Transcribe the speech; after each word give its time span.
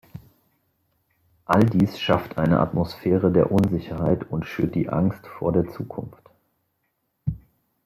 All 1.45 1.59
dies 1.63 1.99
schafft 1.99 2.39
eine 2.39 2.59
Atmosphäre 2.59 3.31
der 3.31 3.51
Unsicherheit 3.51 4.27
und 4.31 4.47
schürt 4.47 4.73
die 4.73 4.89
Angst 4.89 5.27
vor 5.27 5.51
der 5.51 5.69
Zukunft. 5.69 6.27